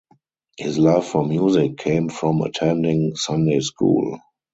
His 0.57 0.79
love 0.79 1.05
for 1.07 1.23
music 1.23 1.77
came 1.77 2.09
from 2.09 2.41
attending 2.41 3.15
Sunday 3.15 3.59
school. 3.59 4.17